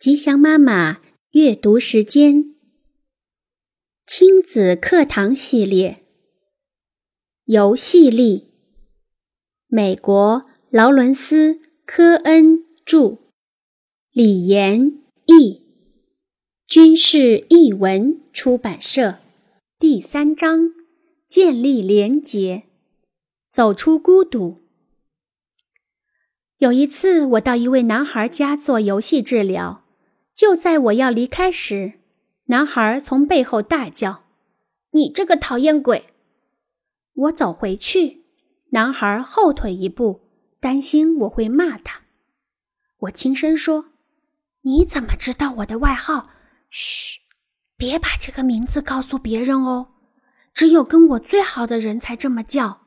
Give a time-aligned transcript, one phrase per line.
[0.00, 1.02] 吉祥妈妈
[1.32, 2.54] 阅读时间，
[4.06, 6.02] 亲子课堂系列，
[7.44, 8.46] 游戏力，
[9.66, 11.52] 美国劳伦斯·
[11.84, 13.18] 科恩著，
[14.10, 15.66] 李延译，
[16.66, 19.18] 军事译文出版社。
[19.78, 20.70] 第三章：
[21.28, 22.62] 建立连结，
[23.52, 24.62] 走出孤独。
[26.56, 29.84] 有一次，我到一位男孩家做游戏治疗。
[30.40, 32.00] 就在我要离开时，
[32.46, 34.24] 男孩从背后大叫
[34.92, 36.14] ：“你这个讨厌鬼！”
[37.12, 38.24] 我走回去，
[38.70, 42.00] 男孩后退一步，担心我会骂他。
[43.00, 43.90] 我轻声说
[44.64, 46.30] ：“你怎么知道我的外号？
[46.70, 47.20] 嘘，
[47.76, 49.88] 别把这个名字告诉别人哦，
[50.54, 52.86] 只有跟我最好的人才这么叫。”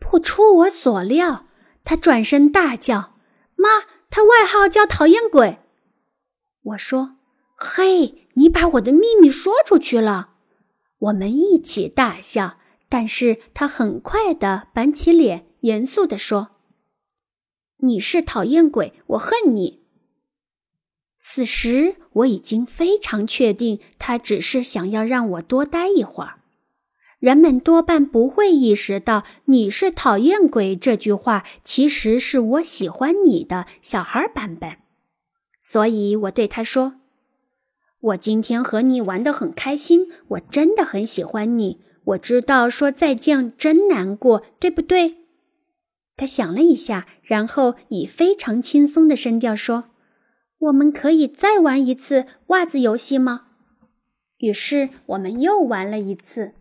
[0.00, 1.46] 不出我所料，
[1.84, 3.14] 他转身大叫
[3.54, 5.60] ：“妈，他外号叫讨厌鬼！”
[6.68, 7.16] 我说
[7.56, 10.34] ：“嘿，你把我的秘密说出去了。”
[10.98, 16.56] 我们一起大笑，但是他很快的板起脸，严肃地说
[17.78, 19.84] ：“你是讨厌鬼，我恨你。”
[21.22, 26.40] 此时我已经非常确定，他只是想要让我多待一会儿。
[27.20, 34.78] 人们多半不会意识到“你是讨厌鬼”这句话其实是我喜欢你的小孩版本。
[35.70, 36.94] 所以我对他说
[38.00, 41.82] ：“我今天和你玩得很开心，我真的很喜欢你。
[42.04, 45.26] 我知道说再见真难过，对不对？”
[46.16, 49.90] 他想了一下，然后以非常轻松的声调说
[50.58, 53.48] ：“我们可以再玩一次袜子游戏吗？”
[54.40, 56.54] 于是我们又玩了一次，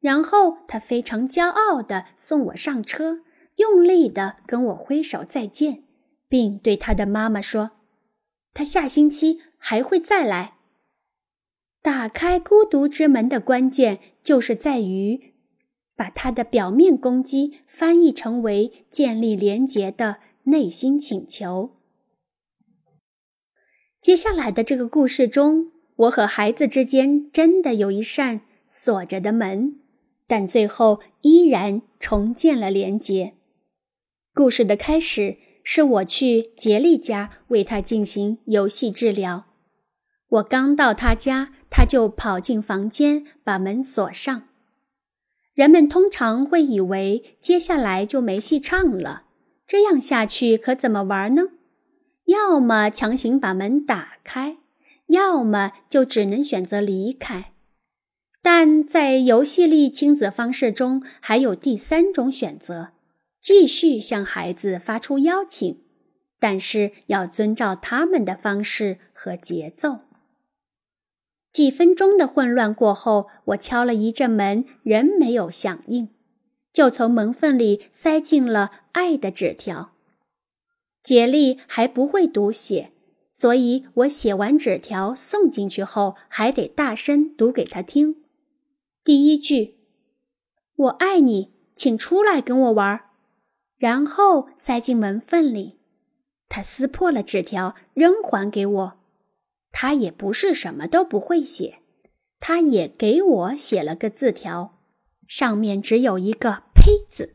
[0.00, 3.18] 然后他非常骄傲地送我上车，
[3.56, 5.84] 用力地跟我挥手再见，
[6.26, 7.72] 并对他的妈妈说。
[8.56, 10.54] 他下星期还会再来。
[11.82, 15.34] 打开孤独之门的关键，就是在于
[15.94, 21.76] 把他的表面攻击翻译成为建立连结的内心请求。
[24.00, 28.40] 接下来的这个故事中，我和孩子之间真的有一扇
[28.70, 29.78] 锁着的门，
[30.26, 33.34] 但最后依然重建了连结。
[34.32, 35.36] 故事的开始。
[35.68, 39.46] 是我去杰利家为他进行游戏治疗。
[40.28, 44.44] 我刚到他家，他就跑进房间，把门锁上。
[45.54, 49.24] 人们通常会以为接下来就没戏唱了，
[49.66, 51.42] 这样下去可怎么玩呢？
[52.26, 54.58] 要么强行把门打开，
[55.08, 57.52] 要么就只能选择离开。
[58.40, 62.90] 但在游戏力亲子方式中，还有第三种选择。
[63.46, 65.80] 继续向孩子发出邀请，
[66.40, 70.00] 但是要遵照他们的方式和节奏。
[71.52, 76.08] 几分钟的混乱过后，我敲了一阵门，仍没有响应，
[76.72, 79.92] 就从门缝里塞进了爱的纸条。
[81.04, 82.90] 杰利还不会读写，
[83.30, 88.24] 所以我写完纸条送进去后，还得大声读给他听。
[89.04, 89.76] 第一句
[90.74, 93.02] ：“我爱你，请出来跟我玩。”
[93.78, 95.78] 然后塞进门缝里，
[96.48, 98.92] 他撕破了纸条，扔还给我。
[99.70, 101.80] 他也不是什么都不会写，
[102.40, 104.78] 他也给我写了个字条，
[105.28, 107.34] 上面只有一个“呸”字，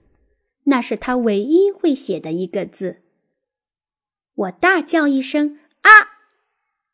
[0.64, 3.04] 那是他唯一会写的一个字。
[4.34, 5.92] 我大叫一声“啊”，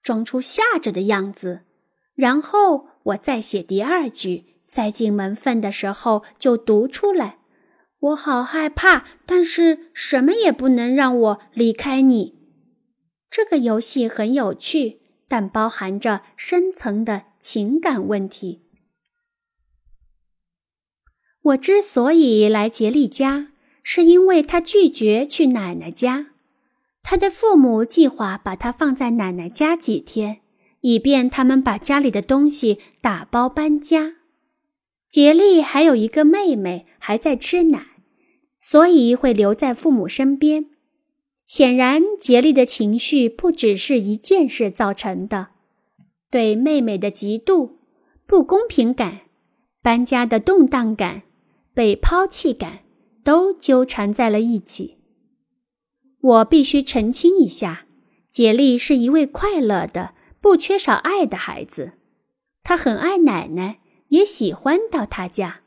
[0.03, 1.61] 装出吓着的样子，
[2.13, 7.36] 然后我再写第二句，塞进门缝的时候就读出来。
[7.99, 12.35] 我好害怕，但是什么也不能让我离开你。
[13.31, 18.61] 这个游戏很有趣，但包含着深层的情感问题。
[21.41, 23.47] 我之所以来杰利家，
[23.81, 26.27] 是因为他拒绝去奶奶家。
[27.01, 30.41] 他的父母计划把他放在奶奶家几天，
[30.81, 34.17] 以便他们把家里的东西打包搬家。
[35.09, 36.85] 杰利还有一个妹妹。
[36.99, 37.85] 还在吃奶，
[38.59, 40.67] 所以会留在父母身边。
[41.45, 45.47] 显然，杰利的情绪不只是一件事造成的，
[46.29, 47.77] 对妹妹的嫉妒、
[48.25, 49.21] 不公平感、
[49.81, 51.21] 搬家的动荡感、
[51.73, 52.79] 被抛弃感，
[53.23, 54.97] 都纠缠在了一起。
[56.19, 57.85] 我必须澄清一下，
[58.29, 61.93] 杰利是一位快乐的、不缺少爱的孩子，
[62.63, 63.79] 他很爱奶奶，
[64.09, 65.61] 也喜欢到他家。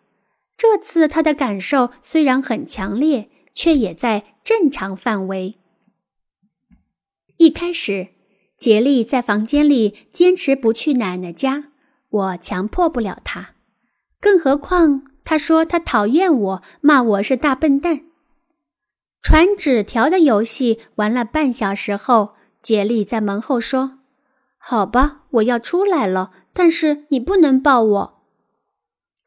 [0.60, 5.54] 这次他的感受虽然很强烈，却也在正常范围。
[7.38, 8.08] 一开始，
[8.58, 11.70] 杰利在房间里坚持不去奶奶家，
[12.10, 13.54] 我强迫不了他。
[14.20, 18.02] 更何况他说他讨厌我，骂我是大笨蛋。
[19.22, 24.00] 传纸条的游戏玩了半小时后，杰利在门后说
[24.60, 28.19] ：“好吧，我要出来了，但是你不能抱我。”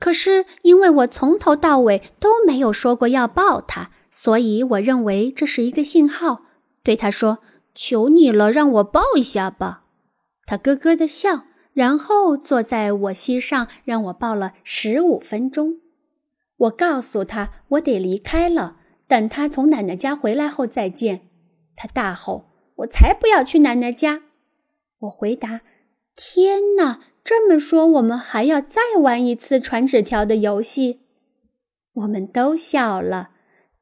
[0.03, 6.41] 可是因为我从头到尾都没有说过要抱他，所以我认为这是一个信号，
[6.83, 7.39] 对他说。
[7.73, 9.85] 求你了，让我抱一下吧。
[10.45, 15.79] 他咯咯的笑，然后坐在我膝上，让我抱了十五分钟。
[16.57, 18.75] 我告诉他，我得离开了，
[19.07, 21.29] 等他从奶奶家回来后再见。
[21.77, 22.51] 他大吼
[22.83, 24.21] ：“我才不要去奶奶家！”
[24.99, 25.61] 我回答
[26.15, 30.99] ：“天哪，这么说，我们还要再玩一次传纸条的游戏？”
[31.95, 33.29] 我们都笑了。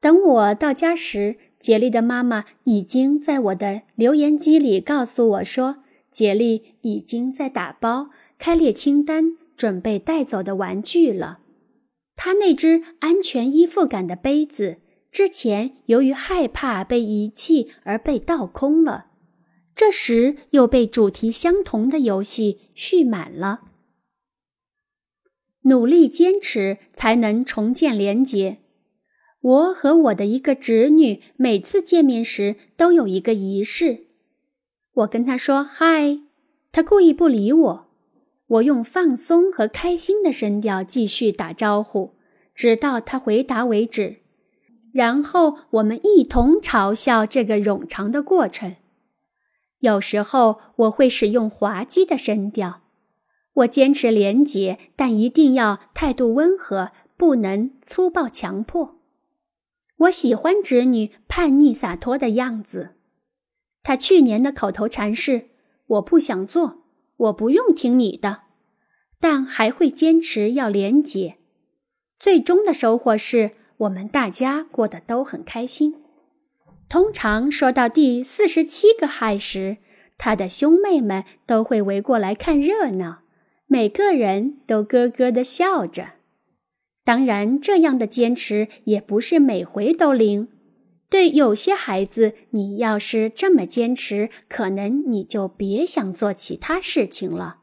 [0.00, 11.38] 等我到家时，杰利的妈妈已经在我的留言机里告诉我说，杰利已经在打包、开列清单，准备带走的玩具了。
[12.14, 14.78] 他那只安全依附感的杯子，
[15.10, 19.06] 之前由于害怕被遗弃而被倒空了，
[19.84, 23.62] 这时又被主题相同的游戏蓄满了。
[25.62, 28.58] 努力坚持，才能重建连结。
[29.40, 34.04] 我和我的一个侄女每次见面时都有一个仪式。
[34.94, 36.20] 我跟她说嗨，
[36.70, 37.88] 她故意不理我。
[38.46, 42.12] 我用放松和开心的声调继续打招呼，
[42.54, 44.18] 直到她回答为止。
[44.92, 48.76] 然后我们一同嘲笑这个冗长的过程。
[49.82, 52.82] 有时候我会使用滑稽的声调。
[53.54, 59.00] 我坚持廉洁，但一定要态度温和，不能粗暴强迫。
[59.98, 62.90] 我喜欢侄女叛逆洒脱的样子。
[63.82, 65.48] 她去年的口头禅是
[65.86, 66.84] ：“我不想做，
[67.16, 68.42] 我不用听你的。”
[69.18, 71.38] 但还会坚持要廉洁。
[72.16, 76.01] 最终的收获是我们大家过得都很开心。
[76.92, 79.78] 通常说到第四十七个嗨时，
[80.18, 83.20] 他的兄妹们都会围过来看热闹，
[83.66, 86.08] 每个人都咯咯的笑着。
[87.02, 90.48] 当然，这样的坚持也不是每回都灵。
[91.08, 97.60] 对有些孩子，你要是这么坚持，可能你就别想做其他事情了。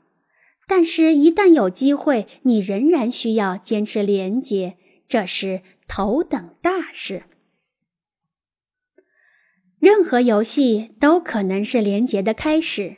[0.68, 4.78] 但是，一旦有机会，你仍然需要坚持廉洁，
[5.08, 7.26] 这是头等大事。
[9.80, 12.98] 任何游戏都可能是廉洁的开始。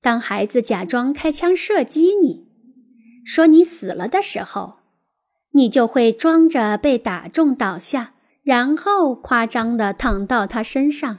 [0.00, 2.48] 当孩子假装开枪射击你，
[3.24, 4.78] 说你死了的时候。
[5.52, 8.12] 你就会装着被打中倒下，
[8.42, 11.18] 然后夸张地躺到他身上。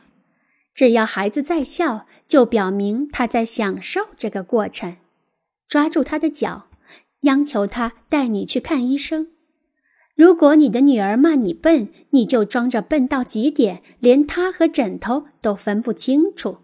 [0.74, 4.98] 只要孩子在笑，就表明他在享受这个过程。
[5.68, 6.68] 抓住他的脚，
[7.22, 9.30] 央求他带你去看医生。
[10.20, 16.58] 如果你的女儿骂你笨，你就装着笨到极点，连她和枕头都分不清楚。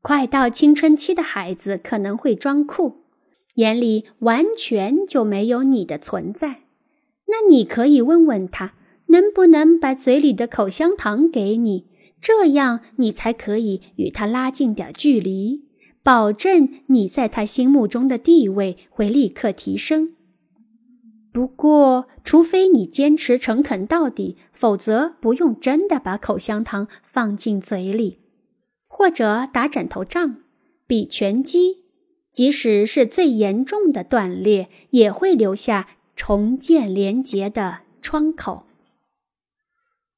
[0.00, 3.02] 快到青春期的孩子可能会装酷。
[3.56, 6.60] 眼里完全就没有你的存在，
[7.26, 8.72] 那你可以问问他，
[9.08, 11.84] 能不能把嘴里的口香糖给你，
[12.18, 15.64] 这样你才可以与他拉近点距离，
[16.02, 20.14] 保证你在他心目中的地位会立刻提升。
[21.32, 28.18] 不过，除非你坚持诚恳到底，否则不用真的把口香糖放进嘴里，
[28.86, 30.36] 或者打枕头仗，
[30.86, 31.78] 比拳击。
[32.30, 38.64] 即使是最严重的断裂，也会留下重建连结的窗口。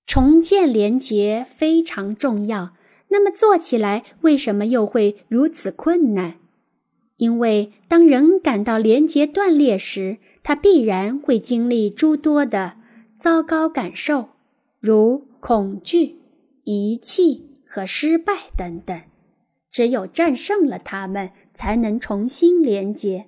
[0.07, 2.73] 重建连结非常重要，
[3.09, 6.37] 那么做起来为什么又会如此困难？
[7.17, 12.75] 因为当人感到连结断裂时，他必然会经历诸多的
[13.19, 14.31] 糟糕感受，
[14.81, 16.17] 如恐惧、
[16.65, 19.01] 遗弃和失败等等。
[19.71, 21.31] 只有战胜了他们。
[21.57, 23.27] 才能重新连接，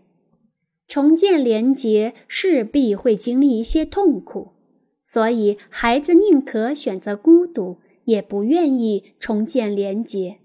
[0.88, 4.48] 重建连接势必会经历一些痛苦，
[5.00, 10.38] 所以孩子宁可选择孤独，也不愿意重建连接，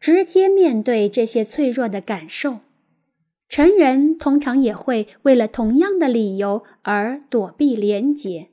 [0.00, 2.60] 直接面对这些脆弱的感受。
[3.48, 8.48] 成人通常也会为了同样的理由而躲避连接。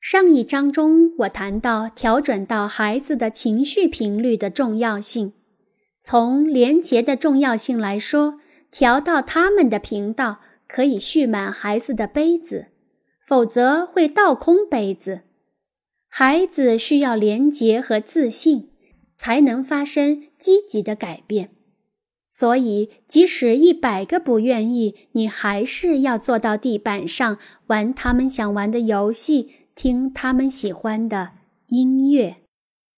[0.00, 5.32] 上一章中，我谈到调整到孩子的情绪频率的重要性。
[6.00, 12.66] 从连结的重要性来说，调到他们的频道可以蓄满孩子的杯子，
[13.26, 15.22] 否则会倒空杯子。
[16.08, 18.70] 孩子需要连结和自信，
[19.18, 21.50] 才能发生积极的改变。
[22.30, 31.32] 所以，即使一百个不愿意，你还是要坐到地板上，玩他们想玩的游戏，听他们喜欢的
[31.66, 32.36] 音乐。